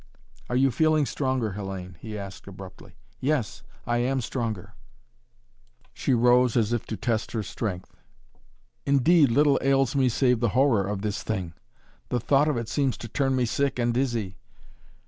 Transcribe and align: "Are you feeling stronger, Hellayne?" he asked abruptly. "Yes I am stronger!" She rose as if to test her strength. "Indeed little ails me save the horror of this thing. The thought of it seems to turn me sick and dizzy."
"Are 0.49 0.55
you 0.55 0.71
feeling 0.71 1.05
stronger, 1.05 1.51
Hellayne?" 1.51 1.95
he 1.99 2.17
asked 2.17 2.47
abruptly. 2.47 2.95
"Yes 3.19 3.61
I 3.85 3.99
am 3.99 4.19
stronger!" 4.19 4.73
She 5.93 6.11
rose 6.15 6.57
as 6.57 6.73
if 6.73 6.87
to 6.87 6.97
test 6.97 7.33
her 7.33 7.43
strength. 7.43 7.95
"Indeed 8.83 9.29
little 9.29 9.59
ails 9.61 9.95
me 9.95 10.09
save 10.09 10.39
the 10.39 10.57
horror 10.57 10.87
of 10.87 11.03
this 11.03 11.21
thing. 11.21 11.53
The 12.09 12.19
thought 12.19 12.47
of 12.47 12.57
it 12.57 12.67
seems 12.67 12.97
to 12.97 13.07
turn 13.07 13.35
me 13.35 13.45
sick 13.45 13.77
and 13.77 13.93
dizzy." 13.93 14.37